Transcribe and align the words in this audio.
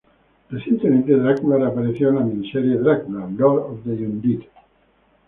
Recientemente, 0.49 1.13
Drácula 1.15 1.57
reapareció 1.59 2.09
en 2.09 2.15
la 2.15 2.21
miniserie: 2.21 2.77
"Dracula: 2.77 3.29
Lord 3.37 3.61
of 3.71 3.83
the 3.83 3.91
Undead". 3.91 4.41